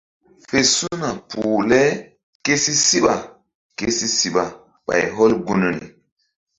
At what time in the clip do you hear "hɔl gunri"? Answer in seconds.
5.15-5.85